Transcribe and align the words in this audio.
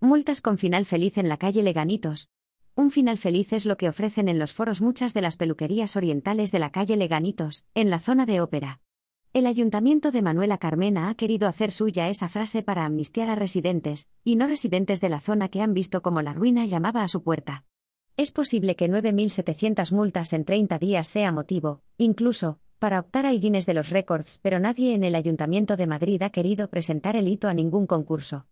Multas 0.00 0.40
con 0.40 0.58
final 0.58 0.86
feliz 0.86 1.18
en 1.18 1.28
la 1.28 1.38
calle 1.38 1.60
Leganitos. 1.60 2.28
Un 2.76 2.92
final 2.92 3.18
feliz 3.18 3.52
es 3.52 3.66
lo 3.66 3.76
que 3.76 3.88
ofrecen 3.88 4.28
en 4.28 4.38
los 4.38 4.52
foros 4.52 4.80
muchas 4.80 5.12
de 5.12 5.22
las 5.22 5.36
peluquerías 5.36 5.96
orientales 5.96 6.52
de 6.52 6.60
la 6.60 6.70
calle 6.70 6.96
Leganitos, 6.96 7.64
en 7.74 7.90
la 7.90 7.98
zona 7.98 8.24
de 8.24 8.40
ópera. 8.40 8.80
El 9.32 9.44
ayuntamiento 9.44 10.12
de 10.12 10.22
Manuela 10.22 10.58
Carmena 10.58 11.08
ha 11.08 11.16
querido 11.16 11.48
hacer 11.48 11.72
suya 11.72 12.08
esa 12.08 12.28
frase 12.28 12.62
para 12.62 12.84
amnistiar 12.84 13.28
a 13.28 13.34
residentes, 13.34 14.08
y 14.22 14.36
no 14.36 14.46
residentes 14.46 15.00
de 15.00 15.08
la 15.08 15.18
zona 15.18 15.48
que 15.48 15.62
han 15.62 15.74
visto 15.74 16.00
como 16.00 16.22
la 16.22 16.32
ruina 16.32 16.64
llamaba 16.64 17.02
a 17.02 17.08
su 17.08 17.24
puerta. 17.24 17.64
Es 18.16 18.30
posible 18.30 18.76
que 18.76 18.88
9.700 18.88 19.92
multas 19.92 20.32
en 20.32 20.44
30 20.44 20.78
días 20.78 21.08
sea 21.08 21.32
motivo, 21.32 21.82
incluso, 21.96 22.60
para 22.78 23.00
optar 23.00 23.26
al 23.26 23.40
Guinness 23.40 23.66
de 23.66 23.74
los 23.74 23.90
récords, 23.90 24.38
pero 24.42 24.60
nadie 24.60 24.94
en 24.94 25.02
el 25.02 25.16
Ayuntamiento 25.16 25.76
de 25.76 25.88
Madrid 25.88 26.22
ha 26.22 26.30
querido 26.30 26.70
presentar 26.70 27.16
el 27.16 27.26
hito 27.26 27.48
a 27.48 27.54
ningún 27.54 27.88
concurso. 27.88 28.46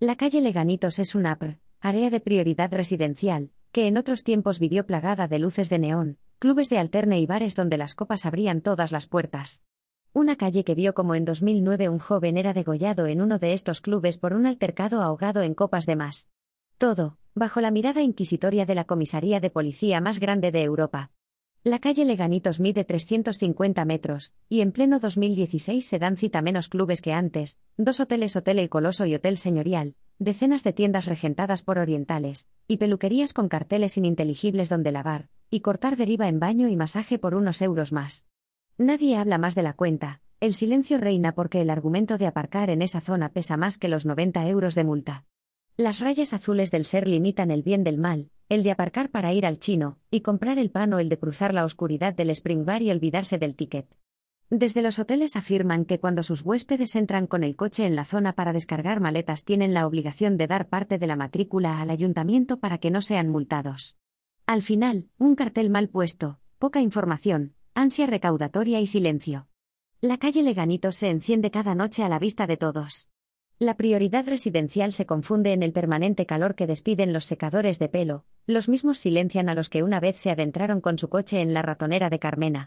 La 0.00 0.14
calle 0.14 0.40
Leganitos 0.40 1.00
es 1.00 1.16
una 1.16 1.32
APR, 1.32 1.58
área 1.80 2.08
de 2.08 2.20
prioridad 2.20 2.72
residencial, 2.72 3.50
que 3.72 3.88
en 3.88 3.96
otros 3.96 4.22
tiempos 4.22 4.60
vivió 4.60 4.86
plagada 4.86 5.26
de 5.26 5.40
luces 5.40 5.68
de 5.70 5.80
neón, 5.80 6.18
clubes 6.38 6.68
de 6.68 6.78
alterne 6.78 7.18
y 7.18 7.26
bares 7.26 7.56
donde 7.56 7.78
las 7.78 7.96
copas 7.96 8.24
abrían 8.24 8.60
todas 8.60 8.92
las 8.92 9.08
puertas. 9.08 9.64
Una 10.12 10.36
calle 10.36 10.62
que 10.62 10.76
vio 10.76 10.94
como 10.94 11.16
en 11.16 11.24
2009 11.24 11.88
un 11.88 11.98
joven 11.98 12.36
era 12.36 12.52
degollado 12.52 13.08
en 13.08 13.20
uno 13.20 13.40
de 13.40 13.54
estos 13.54 13.80
clubes 13.80 14.18
por 14.18 14.34
un 14.34 14.46
altercado 14.46 15.02
ahogado 15.02 15.42
en 15.42 15.54
copas 15.54 15.84
de 15.84 15.96
más. 15.96 16.28
Todo, 16.78 17.18
bajo 17.34 17.60
la 17.60 17.72
mirada 17.72 18.00
inquisitoria 18.00 18.66
de 18.66 18.76
la 18.76 18.84
comisaría 18.84 19.40
de 19.40 19.50
policía 19.50 20.00
más 20.00 20.20
grande 20.20 20.52
de 20.52 20.62
Europa. 20.62 21.10
La 21.68 21.80
calle 21.80 22.06
Leganitos 22.06 22.60
mide 22.60 22.84
350 22.84 23.84
metros, 23.84 24.32
y 24.48 24.62
en 24.62 24.72
pleno 24.72 25.00
2016 25.00 25.86
se 25.86 25.98
dan 25.98 26.16
cita 26.16 26.40
menos 26.40 26.70
clubes 26.70 27.02
que 27.02 27.12
antes, 27.12 27.58
dos 27.76 28.00
hoteles 28.00 28.36
Hotel 28.36 28.58
El 28.58 28.70
Coloso 28.70 29.04
y 29.04 29.14
Hotel 29.14 29.36
Señorial, 29.36 29.94
decenas 30.18 30.64
de 30.64 30.72
tiendas 30.72 31.04
regentadas 31.04 31.60
por 31.60 31.76
orientales, 31.76 32.48
y 32.68 32.78
peluquerías 32.78 33.34
con 33.34 33.50
carteles 33.50 33.98
ininteligibles 33.98 34.70
donde 34.70 34.92
lavar, 34.92 35.28
y 35.50 35.60
cortar 35.60 35.98
deriva 35.98 36.26
en 36.28 36.40
baño 36.40 36.68
y 36.68 36.76
masaje 36.76 37.18
por 37.18 37.34
unos 37.34 37.60
euros 37.60 37.92
más. 37.92 38.24
Nadie 38.78 39.18
habla 39.18 39.36
más 39.36 39.54
de 39.54 39.64
la 39.64 39.74
cuenta, 39.74 40.22
el 40.40 40.54
silencio 40.54 40.96
reina 40.96 41.34
porque 41.34 41.60
el 41.60 41.68
argumento 41.68 42.16
de 42.16 42.28
aparcar 42.28 42.70
en 42.70 42.80
esa 42.80 43.02
zona 43.02 43.28
pesa 43.28 43.58
más 43.58 43.76
que 43.76 43.88
los 43.88 44.06
90 44.06 44.48
euros 44.48 44.74
de 44.74 44.84
multa. 44.84 45.26
Las 45.76 46.00
rayas 46.00 46.32
azules 46.32 46.70
del 46.70 46.86
ser 46.86 47.06
limitan 47.06 47.50
el 47.50 47.62
bien 47.62 47.84
del 47.84 47.98
mal, 47.98 48.30
el 48.48 48.62
de 48.62 48.70
aparcar 48.70 49.10
para 49.10 49.32
ir 49.32 49.44
al 49.44 49.58
chino, 49.58 49.98
y 50.10 50.22
comprar 50.22 50.58
el 50.58 50.70
pan 50.70 50.92
o 50.92 50.98
el 50.98 51.08
de 51.08 51.18
cruzar 51.18 51.52
la 51.52 51.64
oscuridad 51.64 52.14
del 52.14 52.30
Spring 52.30 52.64
Bar 52.64 52.82
y 52.82 52.90
olvidarse 52.90 53.38
del 53.38 53.54
ticket. 53.54 53.86
Desde 54.50 54.80
los 54.80 54.98
hoteles 54.98 55.36
afirman 55.36 55.84
que 55.84 56.00
cuando 56.00 56.22
sus 56.22 56.40
huéspedes 56.40 56.96
entran 56.96 57.26
con 57.26 57.44
el 57.44 57.54
coche 57.54 57.84
en 57.84 57.94
la 57.94 58.06
zona 58.06 58.32
para 58.32 58.54
descargar 58.54 58.98
maletas 58.98 59.44
tienen 59.44 59.74
la 59.74 59.86
obligación 59.86 60.38
de 60.38 60.46
dar 60.46 60.68
parte 60.68 60.96
de 60.96 61.06
la 61.06 61.16
matrícula 61.16 61.82
al 61.82 61.90
ayuntamiento 61.90 62.58
para 62.58 62.78
que 62.78 62.90
no 62.90 63.02
sean 63.02 63.28
multados. 63.28 63.98
Al 64.46 64.62
final, 64.62 65.08
un 65.18 65.34
cartel 65.34 65.68
mal 65.68 65.90
puesto, 65.90 66.40
poca 66.58 66.80
información, 66.80 67.54
ansia 67.74 68.06
recaudatoria 68.06 68.80
y 68.80 68.86
silencio. 68.86 69.48
La 70.00 70.16
calle 70.16 70.42
Leganito 70.42 70.92
se 70.92 71.10
enciende 71.10 71.50
cada 71.50 71.74
noche 71.74 72.02
a 72.02 72.08
la 72.08 72.18
vista 72.18 72.46
de 72.46 72.56
todos. 72.56 73.10
La 73.60 73.76
prioridad 73.76 74.24
residencial 74.24 74.92
se 74.92 75.04
confunde 75.04 75.52
en 75.52 75.64
el 75.64 75.72
permanente 75.72 76.26
calor 76.26 76.54
que 76.54 76.68
despiden 76.68 77.12
los 77.12 77.24
secadores 77.24 77.80
de 77.80 77.88
pelo, 77.88 78.24
los 78.46 78.68
mismos 78.68 78.98
silencian 78.98 79.48
a 79.48 79.54
los 79.54 79.68
que 79.68 79.82
una 79.82 79.98
vez 79.98 80.20
se 80.20 80.30
adentraron 80.30 80.80
con 80.80 80.96
su 80.96 81.08
coche 81.08 81.40
en 81.40 81.52
la 81.52 81.62
ratonera 81.62 82.08
de 82.08 82.20
Carmena. 82.20 82.66